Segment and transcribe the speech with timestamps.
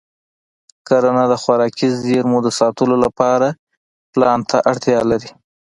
[0.87, 3.47] کرنه د خوراکي زېرمو د ساتلو لپاره
[4.13, 5.29] پلان ته اړتیا لري.